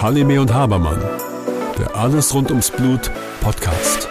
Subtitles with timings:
[0.00, 1.02] Halime und Habermann,
[1.76, 3.10] der Alles rund ums Blut
[3.40, 4.08] Podcast.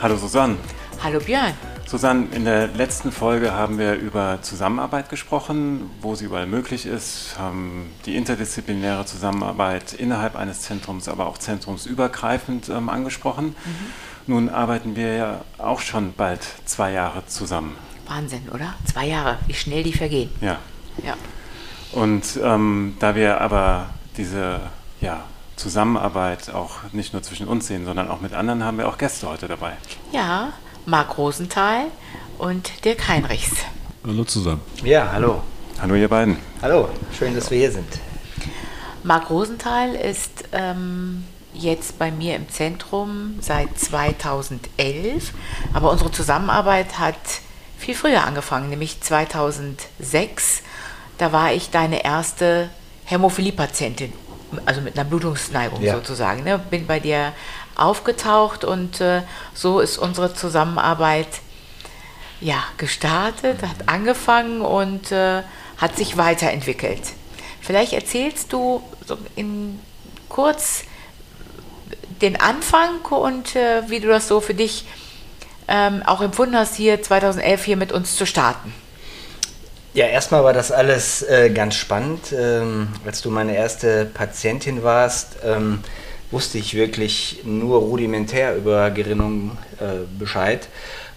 [0.00, 0.58] Hallo Susanne.
[1.02, 1.54] Hallo Björn.
[1.88, 7.34] Susanne, in der letzten Folge haben wir über Zusammenarbeit gesprochen, wo sie überall möglich ist,
[7.36, 13.56] haben die interdisziplinäre Zusammenarbeit innerhalb eines Zentrums, aber auch zentrumsübergreifend ähm, angesprochen.
[13.64, 14.07] Mhm.
[14.28, 17.74] Nun arbeiten wir ja auch schon bald zwei Jahre zusammen.
[18.06, 18.74] Wahnsinn, oder?
[18.84, 20.30] Zwei Jahre, wie schnell die vergehen.
[20.42, 20.58] Ja.
[21.02, 21.14] ja.
[21.92, 23.86] Und ähm, da wir aber
[24.18, 24.60] diese
[25.00, 25.24] ja,
[25.56, 29.26] Zusammenarbeit auch nicht nur zwischen uns sehen, sondern auch mit anderen, haben wir auch Gäste
[29.30, 29.72] heute dabei.
[30.12, 30.52] Ja,
[30.84, 31.86] Marc Rosenthal
[32.36, 33.52] und Dirk Heinrichs.
[34.06, 34.60] Hallo zusammen.
[34.84, 35.40] Ja, hallo.
[35.80, 36.36] Hallo ihr beiden.
[36.60, 37.88] Hallo, schön, dass wir hier sind.
[39.04, 41.24] Marc Rosenthal ist ähm,
[41.58, 45.32] jetzt bei mir im Zentrum seit 2011,
[45.72, 47.16] aber unsere Zusammenarbeit hat
[47.76, 50.62] viel früher angefangen, nämlich 2006.
[51.18, 52.70] Da war ich deine erste
[53.04, 54.12] Hämophilie-Patientin,
[54.66, 55.94] also mit einer Blutungsneigung ja.
[55.94, 56.44] sozusagen.
[56.44, 56.58] Ne?
[56.58, 57.32] Bin bei dir
[57.76, 59.22] aufgetaucht und äh,
[59.54, 61.28] so ist unsere Zusammenarbeit
[62.40, 65.42] ja, gestartet, hat angefangen und äh,
[65.76, 67.02] hat sich weiterentwickelt.
[67.60, 69.80] Vielleicht erzählst du so in
[70.28, 70.84] kurz
[72.22, 74.84] den Anfang und äh, wie du das so für dich
[75.68, 78.72] ähm, auch empfunden hast, hier 2011 hier mit uns zu starten.
[79.94, 82.32] Ja, erstmal war das alles äh, ganz spannend.
[82.32, 85.80] Ähm, als du meine erste Patientin warst, ähm,
[86.30, 90.68] wusste ich wirklich nur rudimentär über Gerinnung äh, Bescheid,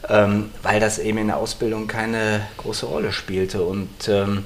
[0.09, 3.61] ähm, weil das eben in der Ausbildung keine große Rolle spielte.
[3.63, 4.45] Und ähm,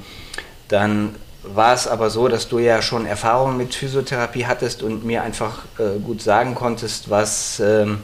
[0.67, 1.15] dann
[1.53, 5.59] war es aber so, dass du ja schon Erfahrung mit Physiotherapie hattest und mir einfach
[5.77, 7.99] äh, gut sagen konntest, was, ähm,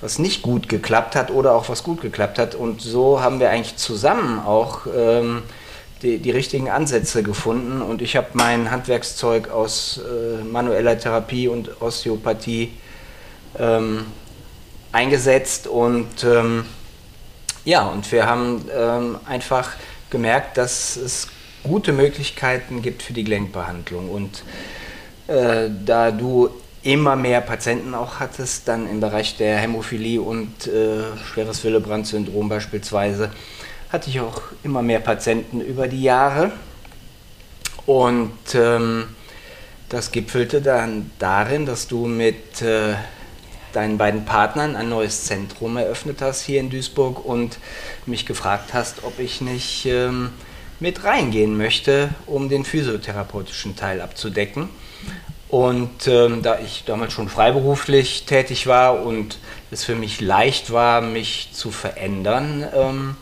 [0.00, 2.54] was nicht gut geklappt hat oder auch was gut geklappt hat.
[2.54, 5.42] Und so haben wir eigentlich zusammen auch ähm,
[6.02, 11.80] die, die richtigen Ansätze gefunden und ich habe mein Handwerkszeug aus äh, manueller Therapie und
[11.80, 12.72] Osteopathie
[13.58, 14.06] ähm,
[14.92, 16.64] eingesetzt und ähm,
[17.64, 19.70] ja, und wir haben ähm, einfach
[20.10, 21.28] gemerkt, dass es
[21.66, 24.42] gute Möglichkeiten gibt für die Gelenkbehandlung und
[25.28, 26.50] äh, da du
[26.82, 33.30] immer mehr Patienten auch hattest, dann im Bereich der Hämophilie und äh, schweres Willebrand-Syndrom beispielsweise,
[33.90, 36.52] hatte ich auch immer mehr Patienten über die Jahre.
[37.86, 39.08] Und ähm,
[39.88, 42.94] das gipfelte dann darin, dass du mit äh,
[43.72, 47.58] deinen beiden Partnern ein neues Zentrum eröffnet hast hier in Duisburg und
[48.06, 50.30] mich gefragt hast, ob ich nicht ähm,
[50.80, 54.68] mit reingehen möchte, um den physiotherapeutischen Teil abzudecken.
[55.48, 59.38] Und ähm, da ich damals schon freiberuflich tätig war und
[59.70, 63.16] es für mich leicht war, mich zu verändern, ähm,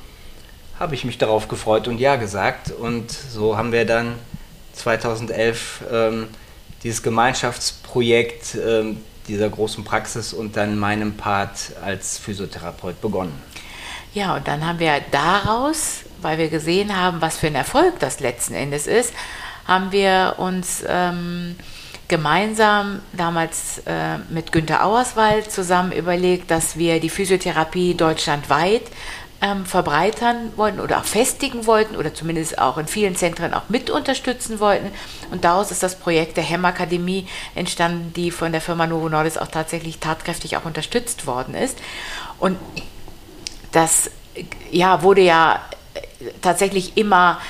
[0.79, 2.71] habe ich mich darauf gefreut und ja gesagt.
[2.71, 4.15] Und so haben wir dann
[4.73, 6.29] 2011 ähm,
[6.83, 8.99] dieses Gemeinschaftsprojekt ähm,
[9.29, 13.33] dieser großen Praxis und dann meinem Part als Physiotherapeut begonnen.
[14.15, 18.21] Ja, und dann haben wir daraus, weil wir gesehen haben, was für ein Erfolg das
[18.21, 19.13] letzten Endes ist,
[19.67, 21.57] haben wir uns ähm,
[22.07, 28.83] gemeinsam damals äh, mit Günter Auerswald zusammen überlegt, dass wir die Physiotherapie deutschlandweit
[29.43, 33.91] ähm, verbreitern wollten oder auch festigen wollten oder zumindest auch in vielen Zentren auch mit
[33.91, 34.93] unterstützen wollten.
[35.33, 37.27] Und daraus ist das Projekt der Hemmakademie
[37.57, 41.79] entstanden, die von der Firma Novo Nordisk auch tatsächlich tatkräftig auch unterstützt worden ist.
[42.39, 42.59] Und
[43.75, 44.11] das
[44.71, 45.61] ja, wurde ja
[46.43, 47.41] tatsächlich immer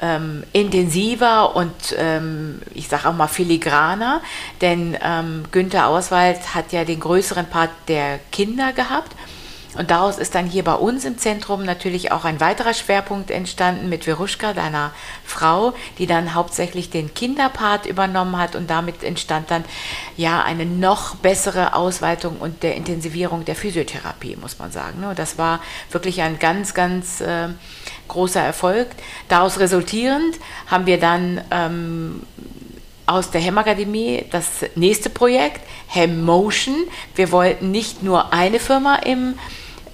[0.00, 4.20] ähm, intensiver und ähm, ich sage auch mal filigraner,
[4.60, 9.12] denn ähm, Günther Auswald hat ja den größeren Part der Kinder gehabt
[9.78, 13.88] und daraus ist dann hier bei uns im Zentrum natürlich auch ein weiterer Schwerpunkt entstanden
[13.88, 14.90] mit Veruschka, deiner
[15.24, 19.64] Frau, die dann hauptsächlich den Kinderpart übernommen hat und damit entstand dann
[20.16, 25.04] ja eine noch bessere Ausweitung und der Intensivierung der Physiotherapie, muss man sagen.
[25.04, 25.60] Und das war
[25.92, 27.46] wirklich ein ganz, ganz äh,
[28.08, 28.88] großer Erfolg.
[29.28, 32.22] Daraus resultierend haben wir dann ähm,
[33.06, 36.74] aus der Hemmakademie das nächste Projekt, Hem Motion.
[37.14, 39.38] Wir wollten nicht nur eine Firma im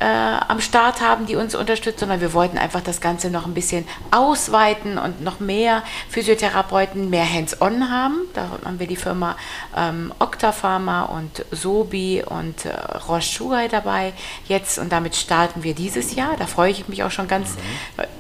[0.01, 3.55] äh, am Start haben, die uns unterstützt, sondern wir wollten einfach das Ganze noch ein
[3.55, 8.17] bisschen ausweiten und noch mehr Physiotherapeuten, mehr Hands-on haben.
[8.35, 9.37] Da haben wir die Firma
[9.77, 12.71] ähm, Octapharma und Sobi und äh,
[13.09, 14.13] Roche Shuai dabei
[14.47, 16.37] jetzt und damit starten wir dieses Jahr.
[16.39, 17.51] Da freue ich mich auch schon ganz,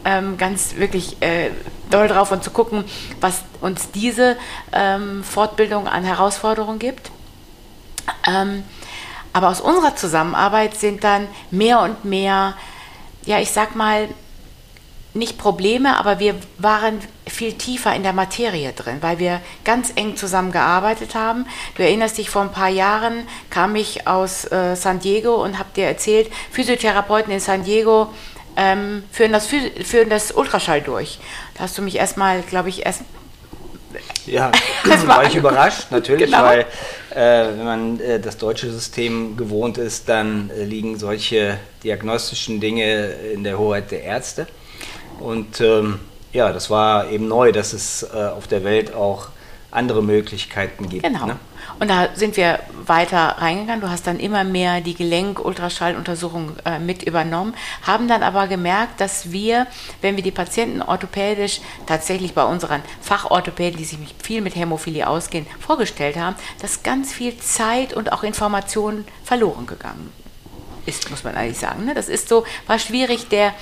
[0.04, 1.50] ähm, ganz wirklich äh,
[1.90, 2.84] doll drauf und zu gucken,
[3.20, 4.36] was uns diese
[4.72, 7.10] ähm, Fortbildung an Herausforderungen gibt.
[8.26, 8.64] Ähm,
[9.34, 12.54] Aber aus unserer Zusammenarbeit sind dann mehr und mehr,
[13.26, 14.08] ja, ich sag mal,
[15.12, 20.16] nicht Probleme, aber wir waren viel tiefer in der Materie drin, weil wir ganz eng
[20.16, 21.46] zusammengearbeitet haben.
[21.76, 25.68] Du erinnerst dich, vor ein paar Jahren kam ich aus äh, San Diego und habe
[25.74, 28.12] dir erzählt, Physiotherapeuten in San Diego
[28.56, 31.18] ähm, führen, das, führen das Ultraschall durch.
[31.54, 33.02] Da hast du mich erstmal, glaube ich, erst
[34.26, 34.50] ja,
[34.84, 36.44] war, war ich überrascht, natürlich, genau.
[36.44, 36.60] weil
[37.10, 43.06] äh, wenn man äh, das deutsche System gewohnt ist, dann äh, liegen solche diagnostischen Dinge
[43.32, 44.46] in der Hoheit der Ärzte.
[45.20, 46.00] Und ähm,
[46.32, 49.28] ja, das war eben neu, dass es äh, auf der Welt auch
[49.74, 51.02] andere Möglichkeiten gibt.
[51.02, 51.26] Genau.
[51.26, 51.36] Ne?
[51.80, 53.80] Und da sind wir weiter reingegangen.
[53.80, 59.32] Du hast dann immer mehr die Gelenk-Ultraschalluntersuchung äh, mit übernommen, haben dann aber gemerkt, dass
[59.32, 59.66] wir,
[60.00, 65.46] wenn wir die Patienten orthopädisch tatsächlich bei unseren Fachorthopäden, die sich viel mit Hämophilie ausgehen,
[65.58, 70.12] vorgestellt haben, dass ganz viel Zeit und auch Informationen verloren gegangen
[70.86, 71.84] ist, muss man eigentlich sagen.
[71.86, 71.94] Ne?
[71.94, 73.54] Das ist so, war schwierig, der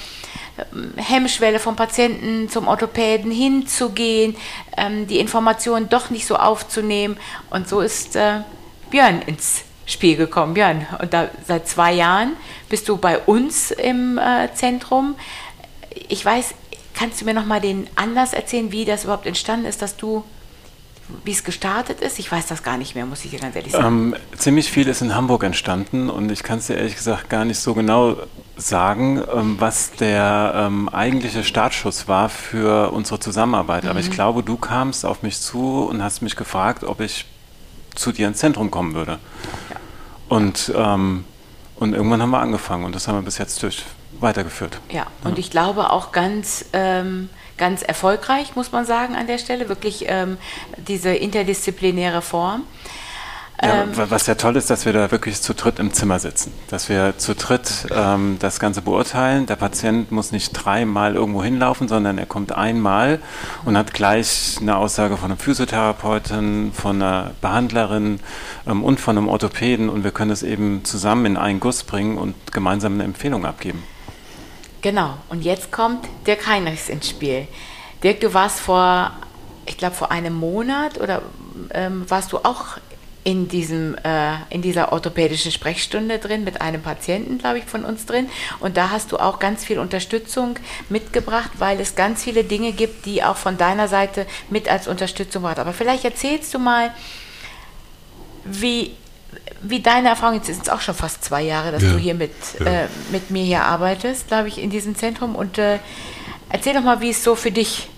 [0.96, 4.36] Hemmschwelle vom Patienten zum Orthopäden hinzugehen,
[4.76, 7.16] ähm, die Informationen doch nicht so aufzunehmen.
[7.50, 8.40] Und so ist äh,
[8.90, 10.54] Björn ins Spiel gekommen.
[10.54, 12.32] Björn, und da seit zwei Jahren
[12.68, 15.14] bist du bei uns im äh, Zentrum.
[16.08, 16.54] Ich weiß,
[16.94, 20.24] kannst du mir noch mal den Anlass erzählen, wie das überhaupt entstanden ist, dass du
[21.24, 22.18] wie es gestartet ist?
[22.18, 24.14] Ich weiß das gar nicht mehr, muss ich dir ganz ehrlich sagen.
[24.14, 27.44] Ähm, ziemlich viel ist in Hamburg entstanden und ich kann es dir ehrlich gesagt gar
[27.44, 28.16] nicht so genau
[28.56, 33.84] sagen, ähm, was der ähm, eigentliche Startschuss war für unsere Zusammenarbeit.
[33.84, 33.90] Mhm.
[33.90, 34.14] Aber ich mhm.
[34.14, 37.26] glaube, du kamst auf mich zu und hast mich gefragt, ob ich
[37.94, 39.18] zu dir ins Zentrum kommen würde.
[39.70, 39.76] Ja.
[40.28, 41.24] Und, ähm,
[41.76, 43.84] und irgendwann haben wir angefangen und das haben wir bis jetzt durch
[44.20, 44.80] weitergeführt.
[44.90, 45.38] Ja, und ja.
[45.38, 47.28] ich glaube auch ganz ähm,
[47.58, 49.68] ganz erfolgreich, muss man sagen, an der Stelle.
[49.68, 50.38] Wirklich ähm,
[50.76, 52.64] diese interdisziplinäre Form.
[53.62, 56.52] Ja, ähm, was ja toll ist, dass wir da wirklich zu dritt im Zimmer sitzen.
[56.68, 59.46] Dass wir zu dritt ähm, das Ganze beurteilen.
[59.46, 63.20] Der Patient muss nicht dreimal irgendwo hinlaufen, sondern er kommt einmal
[63.64, 68.18] und hat gleich eine Aussage von einem Physiotherapeuten, von einer Behandlerin
[68.66, 72.18] ähm, und von einem Orthopäden und wir können es eben zusammen in einen Guss bringen
[72.18, 73.84] und gemeinsam eine Empfehlung abgeben.
[74.82, 77.46] Genau, und jetzt kommt Dirk Heinrichs ins Spiel.
[78.02, 79.12] Dirk, du warst vor,
[79.64, 81.22] ich glaube vor einem Monat oder
[81.72, 82.78] ähm, warst du auch
[83.22, 88.06] in, diesem, äh, in dieser orthopädischen Sprechstunde drin mit einem Patienten, glaube ich, von uns
[88.06, 88.28] drin.
[88.58, 90.56] Und da hast du auch ganz viel Unterstützung
[90.88, 95.44] mitgebracht, weil es ganz viele Dinge gibt, die auch von deiner Seite mit als Unterstützung
[95.44, 95.60] waren.
[95.60, 96.92] Aber vielleicht erzählst du mal,
[98.44, 98.96] wie
[99.62, 102.14] wie deine Erfahrung, jetzt sind es auch schon fast zwei Jahre, dass ja, du hier
[102.14, 102.66] mit, ja.
[102.66, 105.34] äh, mit mir hier arbeitest, glaube ich, in diesem Zentrum.
[105.34, 105.78] Und äh,
[106.48, 107.88] erzähl doch mal, wie es so für dich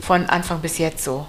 [0.00, 1.26] von Anfang bis jetzt so.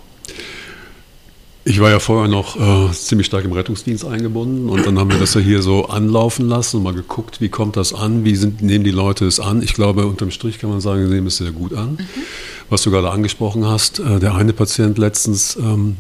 [1.68, 5.18] Ich war ja vorher noch äh, ziemlich stark im Rettungsdienst eingebunden und dann haben wir
[5.18, 8.62] das ja hier so anlaufen lassen und mal geguckt, wie kommt das an, wie sind,
[8.62, 9.64] nehmen die Leute es an.
[9.64, 11.94] Ich glaube, unterm Strich kann man sagen, sie nehmen es sehr gut an.
[11.94, 12.22] Mhm.
[12.70, 15.98] Was du gerade angesprochen hast, äh, der eine Patient letztens ähm,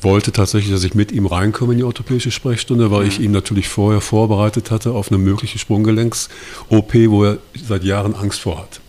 [0.00, 3.68] wollte tatsächlich, dass ich mit ihm reinkomme in die orthopädische Sprechstunde, weil ich ihn natürlich
[3.68, 8.80] vorher vorbereitet hatte auf eine mögliche Sprunggelenks-OP, wo er seit Jahren Angst vor hat.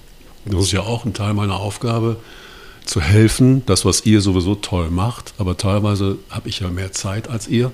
[0.45, 2.17] Das ist ja auch ein Teil meiner Aufgabe,
[2.85, 7.29] zu helfen, das, was ihr sowieso toll macht, aber teilweise habe ich ja mehr Zeit
[7.29, 7.71] als ihr,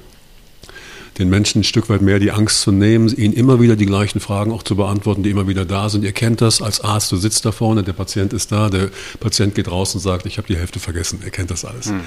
[1.17, 4.19] den Menschen ein Stück weit mehr die Angst zu nehmen, ihnen immer wieder die gleichen
[4.19, 6.03] Fragen auch zu beantworten, die immer wieder da sind.
[6.03, 9.55] Ihr kennt das als Arzt, du sitzt da vorne, der Patient ist da, der Patient
[9.55, 11.87] geht raus und sagt, ich habe die Hälfte vergessen, ihr kennt das alles.
[11.87, 12.01] Hm.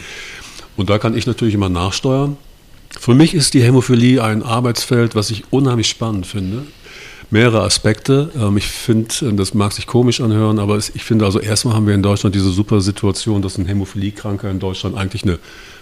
[0.76, 2.36] Und da kann ich natürlich immer nachsteuern.
[2.98, 6.66] Für mich ist die Hämophilie ein Arbeitsfeld, was ich unheimlich spannend finde.
[7.30, 8.30] Mehrere Aspekte.
[8.36, 11.86] Ähm, ich finde, äh, das mag sich komisch anhören, aber ich finde also erstmal haben
[11.86, 15.38] wir in Deutschland diese super Situation, dass ein Hämophiliekranker in Deutschland eigentlich eine,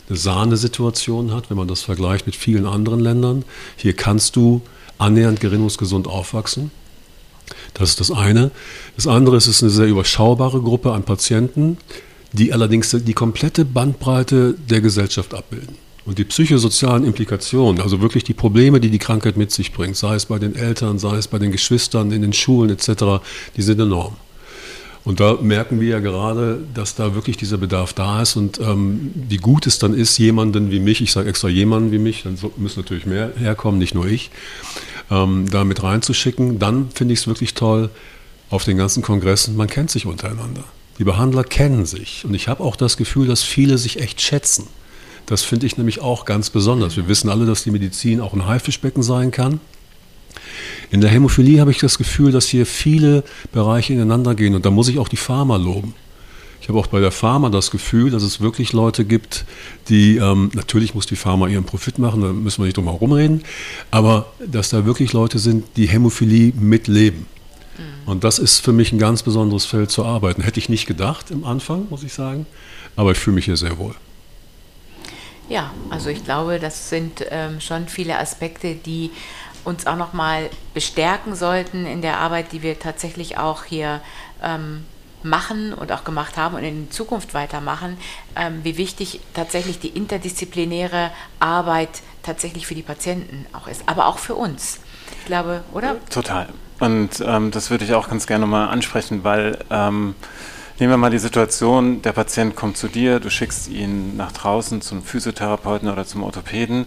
[0.08, 3.44] eine Sahnesituation hat, wenn man das vergleicht mit vielen anderen Ländern.
[3.76, 4.62] Hier kannst du
[4.98, 6.70] annähernd gerinnungsgesund aufwachsen.
[7.74, 8.50] Das ist das eine.
[8.96, 11.76] Das andere ist, es ist eine sehr überschaubare Gruppe an Patienten,
[12.32, 15.85] die allerdings die komplette Bandbreite der Gesellschaft abbilden.
[16.06, 20.14] Und die psychosozialen Implikationen, also wirklich die Probleme, die die Krankheit mit sich bringt, sei
[20.14, 23.20] es bei den Eltern, sei es bei den Geschwistern, in den Schulen etc.,
[23.56, 24.16] die sind enorm.
[25.04, 29.12] Und da merken wir ja gerade, dass da wirklich dieser Bedarf da ist und ähm,
[29.14, 32.36] wie gut es dann ist, jemanden wie mich, ich sage extra jemanden wie mich, dann
[32.56, 34.30] müssen natürlich mehr herkommen, nicht nur ich,
[35.10, 36.58] ähm, da mit reinzuschicken.
[36.58, 37.90] Dann finde ich es wirklich toll,
[38.50, 40.64] auf den ganzen Kongressen, man kennt sich untereinander.
[40.98, 42.24] Die Behandler kennen sich.
[42.24, 44.66] Und ich habe auch das Gefühl, dass viele sich echt schätzen.
[45.26, 46.96] Das finde ich nämlich auch ganz besonders.
[46.96, 49.60] Wir wissen alle, dass die Medizin auch ein Haifischbecken sein kann.
[50.90, 54.54] In der Hämophilie habe ich das Gefühl, dass hier viele Bereiche ineinander gehen.
[54.54, 55.94] Und da muss ich auch die Pharma loben.
[56.60, 59.44] Ich habe auch bei der Pharma das Gefühl, dass es wirklich Leute gibt,
[59.88, 63.12] die, ähm, natürlich muss die Pharma ihren Profit machen, da müssen wir nicht drum herum
[63.12, 63.42] reden,
[63.90, 67.26] aber dass da wirklich Leute sind, die Hämophilie mitleben.
[67.78, 68.10] Mhm.
[68.10, 70.42] Und das ist für mich ein ganz besonderes Feld zu arbeiten.
[70.42, 72.46] Hätte ich nicht gedacht im Anfang, muss ich sagen,
[72.96, 73.94] aber ich fühle mich hier sehr wohl.
[75.48, 79.10] Ja, also ich glaube, das sind ähm, schon viele Aspekte, die
[79.64, 84.00] uns auch nochmal bestärken sollten in der Arbeit, die wir tatsächlich auch hier
[84.42, 84.84] ähm,
[85.22, 87.98] machen und auch gemacht haben und in Zukunft weitermachen,
[88.36, 91.10] ähm, wie wichtig tatsächlich die interdisziplinäre
[91.40, 94.80] Arbeit tatsächlich für die Patienten auch ist, aber auch für uns.
[95.20, 95.96] Ich glaube, oder?
[96.10, 96.48] Total.
[96.78, 100.14] Und ähm, das würde ich auch ganz gerne mal ansprechen, weil ähm,
[100.78, 104.80] nehmen wir mal die Situation, der Patient kommt zu dir, du schickst ihn nach draußen
[104.82, 106.86] zum Physiotherapeuten oder zum Orthopäden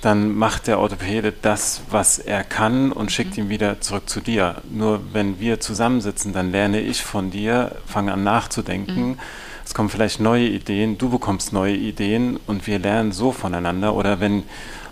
[0.00, 3.44] dann macht der Orthopäde das, was er kann und schickt mhm.
[3.44, 4.56] ihn wieder zurück zu dir.
[4.70, 9.10] Nur wenn wir zusammensitzen, dann lerne ich von dir, fange an nachzudenken.
[9.10, 9.18] Mhm.
[9.64, 13.94] Es kommen vielleicht neue Ideen, du bekommst neue Ideen und wir lernen so voneinander.
[13.94, 14.44] Oder wenn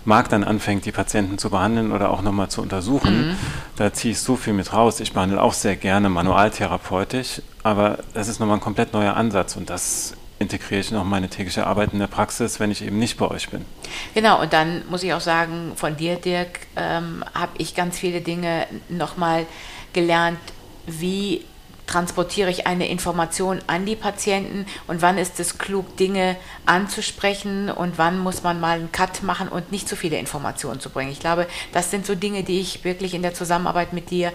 [0.05, 3.35] Marc dann anfängt, die Patienten zu behandeln oder auch nochmal zu untersuchen, mhm.
[3.75, 4.99] da ziehe ich so viel mit raus.
[4.99, 9.69] Ich behandle auch sehr gerne manualtherapeutisch, aber das ist nochmal ein komplett neuer Ansatz und
[9.69, 13.27] das integriere ich noch meine tägliche Arbeit in der Praxis, wenn ich eben nicht bei
[13.27, 13.65] euch bin.
[14.13, 18.21] Genau, und dann muss ich auch sagen, von dir, Dirk, ähm, habe ich ganz viele
[18.21, 19.45] Dinge nochmal
[19.93, 20.39] gelernt,
[20.87, 21.43] wie
[21.89, 26.35] transportiere ich eine Information an die Patienten und wann ist es klug, Dinge
[26.67, 30.91] anzusprechen und wann muss man mal einen Cut machen und nicht zu viele Informationen zu
[30.91, 31.11] bringen.
[31.11, 34.31] Ich glaube, das sind so Dinge, die ich wirklich in der Zusammenarbeit mit dir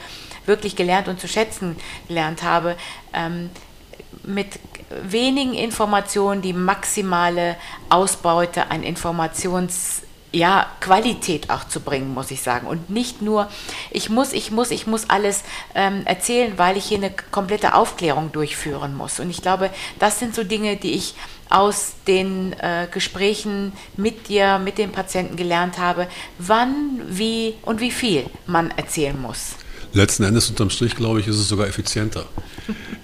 [0.46, 1.76] wirklich gelernt und zu schätzen
[2.08, 2.76] gelernt habe.
[3.12, 3.50] Ähm,
[4.26, 4.58] mit
[5.02, 7.56] wenigen Informationen die maximale
[7.88, 10.02] Ausbeute an Informations
[10.34, 12.66] ja, Qualität auch zu bringen, muss ich sagen.
[12.66, 13.48] Und nicht nur,
[13.90, 18.32] ich muss, ich muss, ich muss alles ähm, erzählen, weil ich hier eine komplette Aufklärung
[18.32, 19.20] durchführen muss.
[19.20, 21.14] Und ich glaube, das sind so Dinge, die ich
[21.50, 27.92] aus den äh, Gesprächen mit dir, mit dem Patienten gelernt habe, wann, wie und wie
[27.92, 29.54] viel man erzählen muss.
[29.94, 32.26] Letzten Endes unterm Strich, glaube ich, ist es sogar effizienter.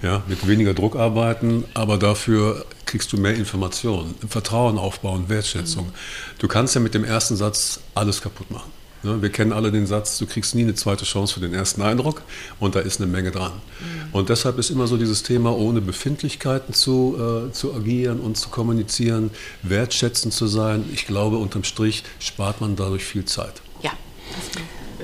[0.01, 5.93] Ja, mit weniger Druck arbeiten, aber dafür kriegst du mehr Informationen, Vertrauen aufbauen, Wertschätzung.
[6.39, 8.71] Du kannst ja mit dem ersten Satz alles kaputt machen.
[9.03, 11.81] Ne, wir kennen alle den Satz, du kriegst nie eine zweite Chance für den ersten
[11.81, 12.21] Eindruck
[12.59, 13.53] und da ist eine Menge dran.
[13.53, 14.09] Mhm.
[14.11, 18.49] Und deshalb ist immer so dieses Thema, ohne Befindlichkeiten zu, äh, zu agieren und zu
[18.49, 19.31] kommunizieren,
[19.63, 20.83] wertschätzend zu sein.
[20.93, 23.61] Ich glaube, unterm Strich spart man dadurch viel Zeit.
[23.81, 23.91] Ja.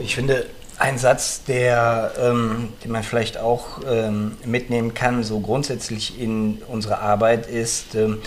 [0.03, 0.45] Ich finde,
[0.79, 7.01] ein Satz, der, ähm, den man vielleicht auch ähm, mitnehmen kann, so grundsätzlich in unserer
[7.01, 8.21] Arbeit, ist, ähm,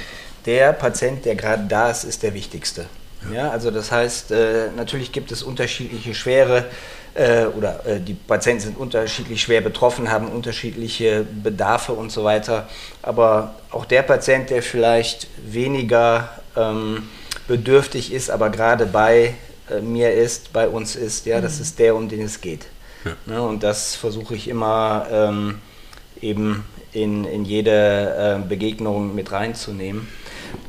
[0.46, 2.86] der Patient, der gerade da ist, ist der wichtigste.
[3.32, 3.50] Ja.
[3.50, 6.64] also das heißt, äh, natürlich gibt es unterschiedliche Schwere
[7.12, 12.66] äh, oder äh, die Patienten sind unterschiedlich schwer betroffen, haben unterschiedliche Bedarfe und so weiter.
[13.02, 17.08] Aber auch der Patient, der vielleicht weniger ähm,
[17.46, 19.34] bedürftig ist, aber gerade bei
[19.80, 21.42] mir ist, bei uns ist, ja, mhm.
[21.42, 22.66] das ist der, um den es geht.
[23.04, 23.12] Ja.
[23.26, 25.58] Ne, und das versuche ich immer ähm,
[26.20, 30.08] eben in, in jede äh, Begegnung mit reinzunehmen.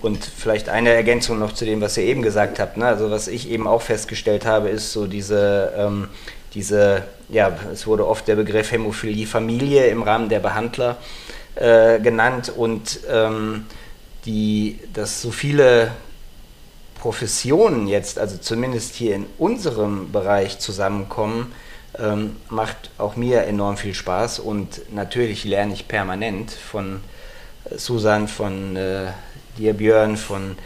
[0.02, 2.78] Und vielleicht eine Ergänzung noch zu dem, was ihr eben gesagt habt.
[2.78, 2.86] Ne?
[2.86, 6.08] Also was ich eben auch festgestellt habe, ist so diese, ähm,
[6.54, 10.98] diese, ja, es wurde oft der Begriff Hämophilie-Familie im Rahmen der Behandler
[11.56, 13.66] äh, genannt und ähm,
[14.26, 15.92] die, dass so viele
[17.02, 21.52] Professionen jetzt, also zumindest hier in unserem Bereich zusammenkommen,
[22.00, 27.02] ähm, macht auch mir enorm viel Spaß und natürlich lerne ich permanent von
[27.66, 29.08] äh, Susan, von äh,
[29.58, 30.58] dir Björn, von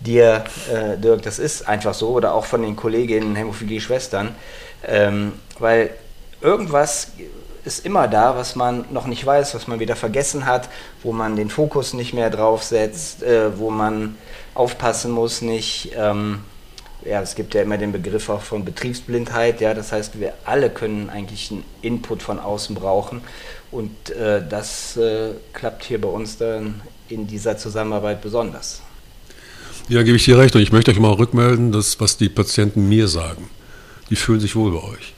[0.00, 4.34] dir äh, Dirk, das ist einfach so, oder auch von den Kolleginnen Hämophilie-Schwestern,
[4.86, 5.90] ähm, weil
[6.42, 7.12] irgendwas
[7.64, 10.68] ist immer da, was man noch nicht weiß, was man wieder vergessen hat,
[11.02, 14.16] wo man den Fokus nicht mehr drauf setzt, äh, wo man
[14.58, 15.92] aufpassen muss, nicht.
[15.96, 16.40] Ähm,
[17.04, 19.60] ja, es gibt ja immer den Begriff auch von Betriebsblindheit.
[19.60, 23.22] Ja, das heißt, wir alle können eigentlich einen Input von außen brauchen.
[23.70, 28.82] Und äh, das äh, klappt hier bei uns dann in dieser Zusammenarbeit besonders.
[29.88, 30.54] Ja, gebe ich dir recht.
[30.54, 33.48] Und ich möchte euch mal rückmelden, dass, was die Patienten mir sagen.
[34.10, 35.14] Die fühlen sich wohl bei euch.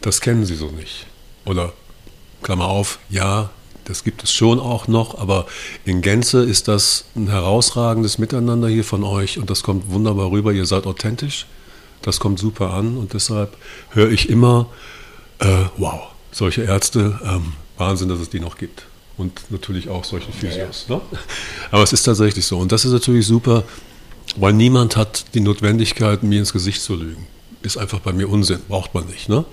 [0.00, 1.06] Das kennen sie so nicht.
[1.44, 1.72] Oder,
[2.42, 3.50] Klammer auf, ja,
[3.84, 5.46] das gibt es schon auch noch, aber
[5.84, 10.52] in Gänze ist das ein herausragendes Miteinander hier von euch und das kommt wunderbar rüber.
[10.52, 11.46] Ihr seid authentisch,
[12.02, 13.56] das kommt super an und deshalb
[13.90, 14.68] höre ich immer,
[15.38, 15.46] äh,
[15.76, 18.84] wow, solche Ärzte, ähm, Wahnsinn, dass es die noch gibt.
[19.18, 20.86] Und natürlich auch solche Physios.
[20.88, 21.02] Ja, ja.
[21.10, 21.18] Ne?
[21.70, 22.58] Aber es ist tatsächlich so.
[22.58, 23.62] Und das ist natürlich super,
[24.36, 27.26] weil niemand hat die Notwendigkeit, mir ins Gesicht zu lügen.
[27.62, 29.28] Ist einfach bei mir Unsinn, braucht man nicht.
[29.28, 29.44] Ne?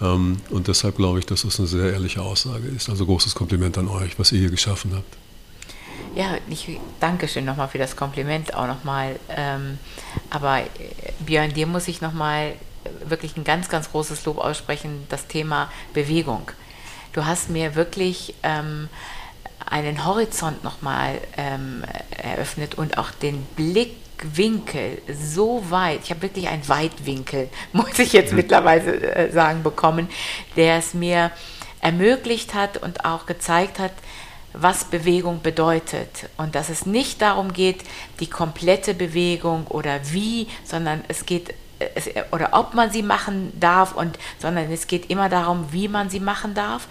[0.00, 2.88] Ähm, und deshalb glaube ich, dass das eine sehr ehrliche Aussage ist.
[2.88, 5.16] Also großes Kompliment an euch, was ihr hier geschaffen habt.
[6.14, 9.18] Ja, ich danke schön nochmal für das Kompliment auch nochmal.
[9.28, 9.78] Ähm,
[10.30, 10.66] aber äh,
[11.20, 12.54] Björn, dir muss ich nochmal
[13.06, 16.50] wirklich ein ganz, ganz großes Lob aussprechen, das Thema Bewegung.
[17.12, 18.88] Du hast mir wirklich ähm,
[19.66, 23.46] einen Horizont nochmal ähm, eröffnet und auch den
[24.18, 30.08] Blickwinkel so weit, ich habe wirklich einen Weitwinkel, muss ich jetzt mittlerweile äh, sagen, bekommen,
[30.56, 31.30] der es mir
[31.80, 33.92] ermöglicht hat und auch gezeigt hat,
[34.52, 37.84] was Bewegung bedeutet und dass es nicht darum geht,
[38.18, 43.94] die komplette Bewegung oder wie, sondern es geht es, oder ob man sie machen darf
[43.94, 46.88] und sondern es geht immer darum, wie man sie machen darf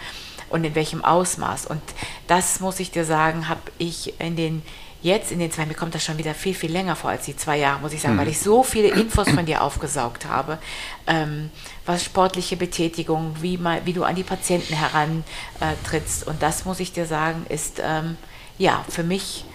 [0.49, 1.65] und in welchem Ausmaß.
[1.65, 1.81] Und
[2.27, 4.61] das muss ich dir sagen, habe ich in den
[5.01, 7.35] jetzt in den zwei, mir kommt das schon wieder viel, viel länger vor als die
[7.35, 8.19] zwei Jahre, muss ich sagen, mhm.
[8.19, 10.57] weil ich so viele Infos von dir aufgesaugt habe,
[11.05, 11.49] ähm,
[11.85, 16.25] was sportliche Betätigung, wie, mal, wie du an die Patienten herantrittst.
[16.25, 18.17] Äh, und das muss ich dir sagen, ist ähm,
[18.57, 19.45] ja für mich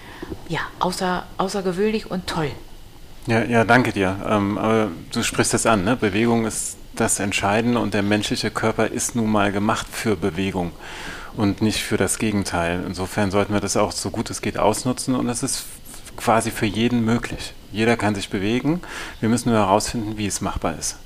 [0.48, 2.50] ja, außer, außergewöhnlich und toll.
[3.26, 4.16] Ja, ja danke dir.
[4.28, 5.96] Ähm, aber du sprichst es an, ne?
[5.96, 10.72] Bewegung ist das Entscheidende und der menschliche Körper ist nun mal gemacht für Bewegung
[11.36, 12.82] und nicht für das Gegenteil.
[12.86, 15.64] Insofern sollten wir das auch so gut es geht ausnutzen und es ist
[16.16, 17.54] quasi für jeden möglich.
[17.72, 18.82] Jeder kann sich bewegen.
[19.20, 20.96] Wir müssen nur herausfinden, wie es machbar ist.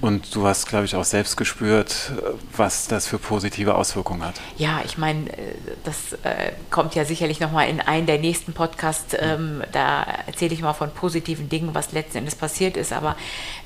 [0.00, 2.12] Und du hast, glaube ich, auch selbst gespürt,
[2.56, 4.34] was das für positive Auswirkungen hat.
[4.56, 9.14] Ja, ich meine, äh, das äh, kommt ja sicherlich nochmal in einen der nächsten Podcasts.
[9.18, 12.94] Ähm, da erzähle ich mal von positiven Dingen, was letzten Endes passiert ist.
[12.94, 13.14] Aber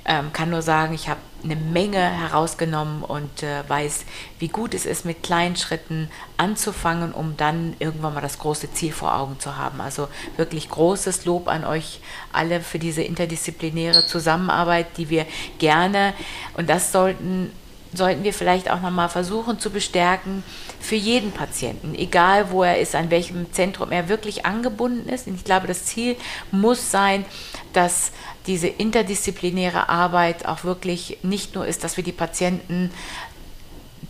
[0.05, 4.05] ähm, kann nur sagen, ich habe eine Menge herausgenommen und äh, weiß,
[4.39, 8.93] wie gut es ist, mit kleinen Schritten anzufangen, um dann irgendwann mal das große Ziel
[8.93, 9.81] vor Augen zu haben.
[9.81, 12.01] Also wirklich großes Lob an euch
[12.33, 15.27] alle für diese interdisziplinäre Zusammenarbeit, die wir
[15.59, 16.15] gerne,
[16.57, 17.53] und das sollten
[17.97, 20.43] sollten wir vielleicht auch nochmal versuchen zu bestärken
[20.81, 25.27] für jeden Patienten, egal wo er ist, an welchem Zentrum er wirklich angebunden ist.
[25.27, 26.17] Und ich glaube, das Ziel
[26.51, 27.25] muss sein,
[27.73, 28.13] dass
[28.47, 32.91] diese interdisziplinäre Arbeit auch wirklich nicht nur ist, dass wir die Patienten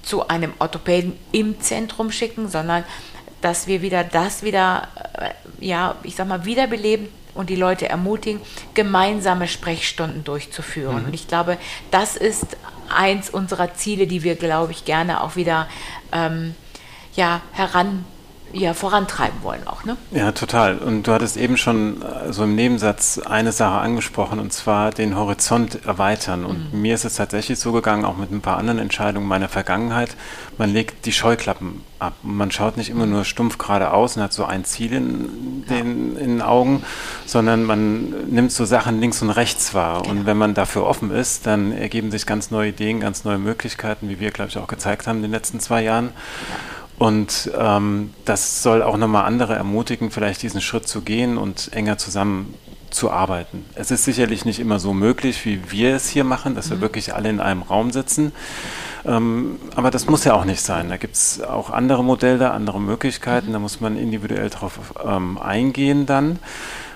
[0.03, 2.85] zu einem Orthopäden im Zentrum schicken, sondern
[3.41, 5.31] dass wir wieder das wieder, äh,
[5.65, 8.41] ja, ich sag mal, wiederbeleben und die Leute ermutigen,
[8.75, 11.01] gemeinsame Sprechstunden durchzuführen.
[11.01, 11.05] Mhm.
[11.07, 11.59] Und ich glaube,
[11.91, 12.57] das ist
[12.91, 15.69] eins unserer Ziele, die wir, glaube ich, gerne auch wieder
[16.13, 16.55] ähm,
[17.15, 18.05] ja, heran
[18.55, 19.85] ja, vorantreiben wollen auch.
[19.85, 19.97] Ne?
[20.13, 20.79] Ja, total.
[20.79, 25.17] Und du hattest eben schon äh, so im Nebensatz eine Sache angesprochen, und zwar den
[25.17, 26.45] Horizont erweitern.
[26.45, 26.81] Und mhm.
[26.81, 30.17] mir ist es tatsächlich so gegangen, auch mit ein paar anderen Entscheidungen meiner Vergangenheit,
[30.57, 32.15] man legt die Scheuklappen ab.
[32.23, 36.21] Man schaut nicht immer nur stumpf geradeaus und hat so ein Ziel in den, ja.
[36.21, 36.85] in den Augen,
[37.27, 40.03] sondern man nimmt so Sachen links und rechts wahr.
[40.03, 40.11] Genau.
[40.13, 44.09] Und wenn man dafür offen ist, dann ergeben sich ganz neue Ideen, ganz neue Möglichkeiten,
[44.09, 46.07] wie wir, glaube ich, auch gezeigt haben in den letzten zwei Jahren.
[46.07, 46.57] Ja.
[46.99, 51.99] Und ähm, das soll auch nochmal andere ermutigen, vielleicht diesen Schritt zu gehen und enger
[51.99, 52.55] zusammen
[52.91, 53.65] zu arbeiten.
[53.75, 56.71] Es ist sicherlich nicht immer so möglich, wie wir es hier machen, dass mhm.
[56.71, 58.33] wir wirklich alle in einem Raum sitzen.
[59.05, 60.89] Ähm, aber das muss ja auch nicht sein.
[60.89, 63.49] Da gibt es auch andere Modelle, andere Möglichkeiten.
[63.49, 63.53] Mhm.
[63.53, 66.39] Da muss man individuell drauf ähm, eingehen dann.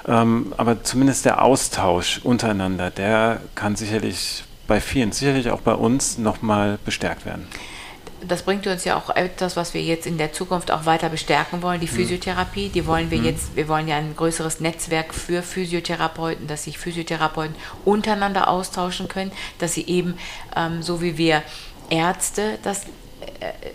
[0.07, 6.19] Ähm, aber zumindest der Austausch untereinander, der kann sicherlich bei vielen, sicherlich auch bei uns
[6.19, 7.49] nochmal bestärkt werden
[8.27, 11.63] das bringt uns ja auch etwas, was wir jetzt in der Zukunft auch weiter bestärken
[11.63, 11.93] wollen, die mhm.
[11.93, 12.69] Physiotherapie.
[12.69, 13.25] Die wollen wir mhm.
[13.25, 17.55] jetzt, wir wollen ja ein größeres Netzwerk für Physiotherapeuten, dass sich Physiotherapeuten
[17.85, 20.19] untereinander austauschen können, dass sie eben,
[20.57, 21.43] ähm, so wie wir
[21.91, 22.87] Ärzte das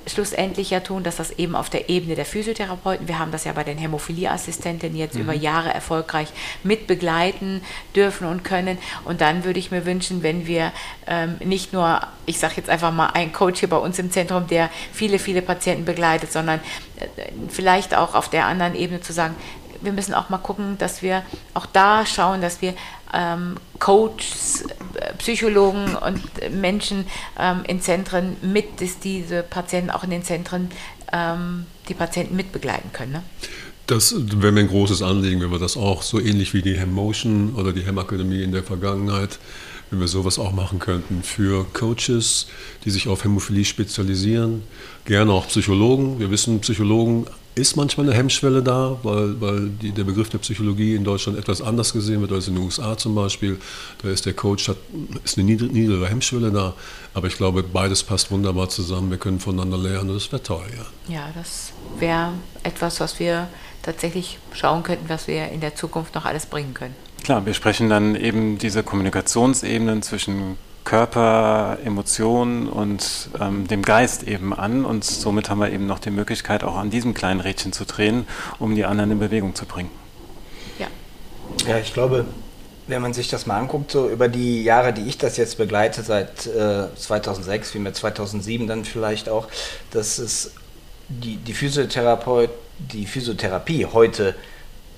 [0.08, 3.54] schlussendlich ja tun, dass das eben auf der Ebene der Physiotherapeuten, wir haben das ja
[3.54, 5.22] bei den Hämophilieassistentinnen jetzt mhm.
[5.22, 6.28] über Jahre erfolgreich
[6.64, 7.62] mit begleiten
[7.96, 8.78] dürfen und können.
[9.06, 10.72] Und dann würde ich mir wünschen, wenn wir
[11.08, 14.48] ähm, nicht nur, ich sage jetzt einfach mal, einen Coach hier bei uns im Zentrum,
[14.48, 16.60] der viele, viele Patienten begleitet, sondern
[16.98, 17.08] äh,
[17.50, 19.36] vielleicht auch auf der anderen Ebene zu sagen,
[19.84, 22.74] wir müssen auch mal gucken, dass wir auch da schauen, dass wir
[23.14, 24.66] ähm, Coaches,
[25.20, 27.06] Psychologen und Menschen
[27.40, 30.70] ähm, in Zentren mit, dass diese Patienten auch in den Zentren
[31.12, 33.12] ähm, die Patienten mitbegleiten können.
[33.12, 33.24] Ne?
[33.88, 37.54] Das wäre mir ein großes Anliegen, wenn wir das auch so ähnlich wie die Hem-Motion
[37.56, 39.40] oder die Hem-Akademie in der Vergangenheit,
[39.92, 42.48] wenn wir sowas auch machen könnten für Coaches,
[42.86, 44.64] die sich auf Hämophilie spezialisieren,
[45.06, 46.20] gerne auch Psychologen.
[46.20, 50.96] Wir wissen, Psychologen ist manchmal eine Hemmschwelle da, weil, weil die, der Begriff der Psychologie
[50.96, 53.60] in Deutschland etwas anders gesehen wird als in den USA zum Beispiel.
[54.02, 54.78] Da ist der Coach, hat,
[55.24, 56.74] ist eine niedrige Hemmschwelle da,
[57.14, 59.12] aber ich glaube, beides passt wunderbar zusammen.
[59.12, 61.14] Wir können voneinander lernen und das wäre toll, ja.
[61.14, 62.32] Ja, das wäre
[62.64, 63.48] etwas, was wir
[63.84, 66.96] tatsächlich schauen könnten, was wir in der Zukunft noch alles bringen können.
[67.24, 74.54] Klar, wir sprechen dann eben diese Kommunikationsebenen zwischen Körper, Emotionen und ähm, dem Geist eben
[74.54, 74.86] an.
[74.86, 78.28] Und somit haben wir eben noch die Möglichkeit, auch an diesem kleinen Rädchen zu drehen,
[78.60, 79.90] um die anderen in Bewegung zu bringen.
[80.80, 80.88] Ja.
[81.68, 82.26] Ja, ich glaube,
[82.88, 86.04] wenn man sich das mal anguckt, so über die Jahre, die ich das jetzt begleite,
[86.04, 89.48] seit äh, 2006, wie mir 2007 dann vielleicht auch,
[89.92, 90.52] dass es
[91.08, 94.36] die, die, Physiotherapeut, die Physiotherapie heute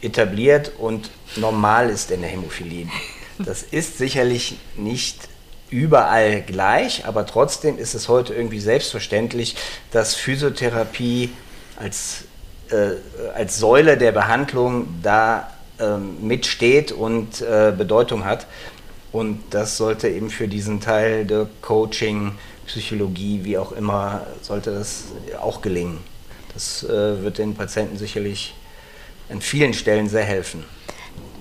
[0.01, 2.87] etabliert und normal ist in der Hämophilie.
[3.37, 5.27] Das ist sicherlich nicht
[5.69, 9.55] überall gleich, aber trotzdem ist es heute irgendwie selbstverständlich,
[9.91, 11.31] dass Physiotherapie
[11.77, 12.25] als,
[12.69, 12.95] äh,
[13.35, 15.49] als Säule der Behandlung da
[15.79, 18.47] ähm, mitsteht und äh, Bedeutung hat.
[19.11, 22.33] Und das sollte eben für diesen Teil der Coaching,
[22.67, 25.05] Psychologie, wie auch immer, sollte das
[25.39, 25.99] auch gelingen.
[26.53, 28.55] Das äh, wird den Patienten sicherlich
[29.29, 30.63] an vielen Stellen sehr helfen.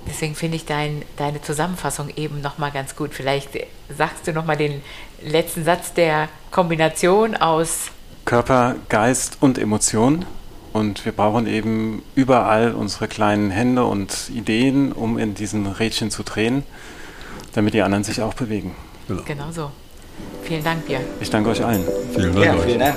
[0.07, 3.15] Deswegen finde ich dein, deine Zusammenfassung eben nochmal ganz gut.
[3.15, 3.51] Vielleicht
[3.97, 4.83] sagst du nochmal den
[5.23, 7.91] letzten Satz der Kombination aus
[8.25, 10.25] Körper, Geist und Emotion.
[10.73, 16.25] Und wir brauchen eben überall unsere kleinen Hände und Ideen, um in diesen Rädchen zu
[16.25, 16.65] drehen,
[17.53, 18.75] damit die anderen sich auch bewegen.
[19.07, 19.71] Genau, genau so.
[20.43, 21.01] Vielen Dank dir.
[21.21, 21.85] Ich danke euch allen.
[22.13, 22.45] Vielen Dank.
[22.45, 22.97] Ja, vielen Dank.